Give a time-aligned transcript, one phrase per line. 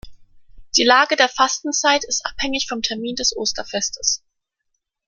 [0.77, 4.23] Die Lage der Fastenzeit ist abhängig vom Termin des Osterfestes.